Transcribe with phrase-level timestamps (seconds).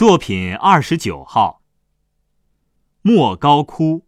[0.00, 1.60] 作品二十九号，
[3.02, 4.06] 莫高窟。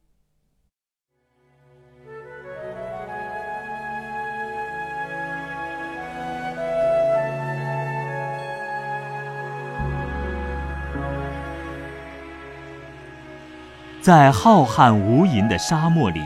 [14.00, 16.22] 在浩瀚无垠的沙漠里，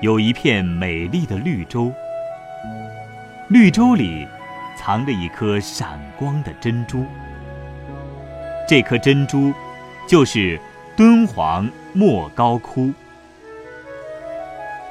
[0.00, 1.92] 有一片美丽的绿洲。
[3.50, 4.26] 绿洲里
[4.76, 7.06] 藏着一颗闪光的珍珠。
[8.70, 9.52] 这颗珍珠
[10.06, 10.56] 就是
[10.96, 12.92] 敦煌莫高窟。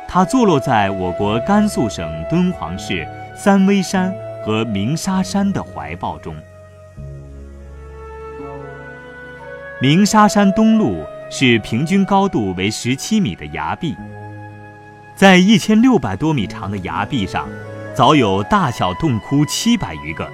[0.05, 6.35] 它坐落在我国甘肃省敦煌市三危山和鸣沙山的怀抱中。
[9.81, 10.97] 鸣沙山东麓。
[11.31, 13.95] 是平均高度为十七米的崖壁，
[15.15, 17.47] 在一千六百多米长的崖壁上，
[17.93, 20.27] 早有大小洞窟七百余个，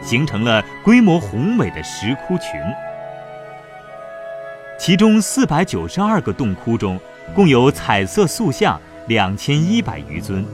[0.00, 2.48] 形成了规模宏伟的石窟群。
[4.78, 6.98] 其中四百九十二个洞窟中，
[7.34, 10.44] 共有彩色塑像两千一百余尊，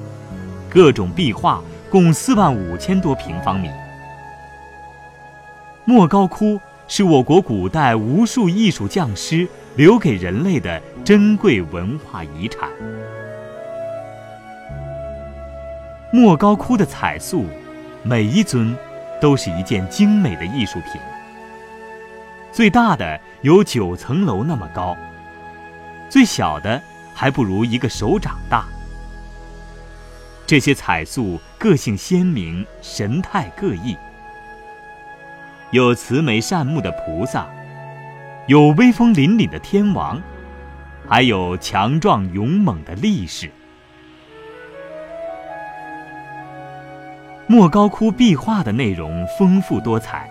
[0.69, 3.69] 各种壁画共四万五千多平方米。
[5.85, 9.47] 莫高窟是我国古代无数艺术匠师。
[9.77, 12.69] 留给人类的珍贵文化遗产。
[16.13, 17.45] 莫高窟的彩塑，
[18.05, 18.73] 每一尊
[19.21, 21.01] 都是一件精美的艺术品。
[22.55, 24.97] 最大的有九层楼那么高，
[26.09, 26.81] 最小的
[27.13, 28.65] 还不如一个手掌大。
[30.47, 33.97] 这些彩塑个性鲜明，神态各异，
[35.73, 37.45] 有慈眉善目的菩萨。
[38.47, 40.23] 有威风凛凛的天王，
[41.09, 43.51] 还有强壮勇猛的力士。
[47.49, 50.31] 莫高窟壁画的内容丰富多彩，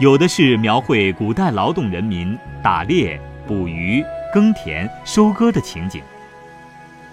[0.00, 6.00] 有的是描绘古代劳动人民打猎、捕鱼、耕田、收割的情景；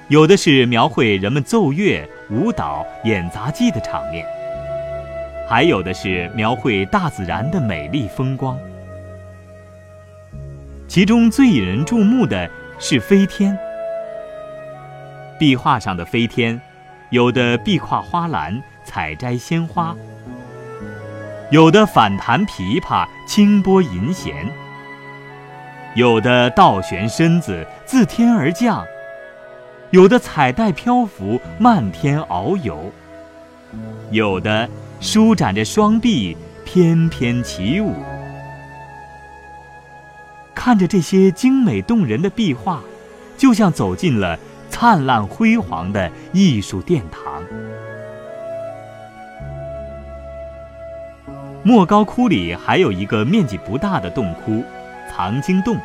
[0.07, 4.23] 有的是描绘人们奏乐、舞蹈、演杂技的场面；
[5.49, 8.57] 还有的是描绘大自然的美丽风光。
[10.87, 13.57] 其中最引人注目的是飞天。
[15.37, 16.61] 壁画上的飞天，
[17.09, 19.93] 有的壁跨花篮采摘鲜花，
[21.49, 24.49] 有的反弹琵琶轻拨银弦，
[25.95, 28.85] 有的倒悬身子自天而降，
[29.91, 32.91] 有的彩带漂浮漫天遨游，
[34.11, 34.67] 有的
[34.99, 36.35] 舒展着双臂
[36.65, 37.93] 翩翩起舞。
[40.53, 42.81] 看着这些精美动人的壁画，
[43.37, 44.37] 就像走进了
[44.69, 47.41] 灿烂辉煌的艺术殿堂。
[51.67, 54.63] 莫高窟里还有一个面积不大的洞窟——
[55.11, 55.77] 藏经洞。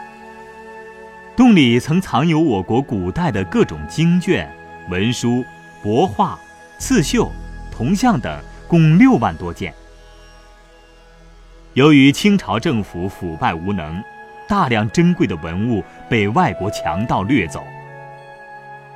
[1.35, 4.49] 洞里曾藏有我国古代的各种经卷、
[4.91, 5.45] 文书、
[5.83, 6.39] 帛画、
[6.79, 7.33] 刺绣、
[7.73, 9.75] 铜像等，共六万多件。
[11.75, 14.01] 由于清朝政府腐败无能，
[14.47, 17.65] 大量珍贵的文物被外国强盗掠走，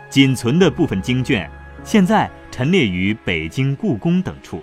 [0.09, 1.51] 仅存的部分经卷
[1.83, 4.63] 现在陈列于北京故宫等处。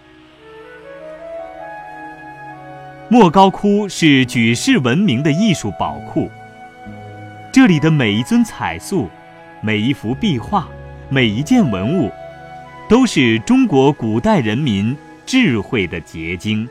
[3.14, 6.32] 莫高窟是举世闻名的艺术宝库，
[7.52, 9.08] 这里的每一尊彩塑、
[9.62, 10.68] 每一幅壁画、
[11.10, 12.12] 每一件文物，
[12.90, 14.98] 都是中国古代人民
[15.28, 16.68] 智慧的结晶。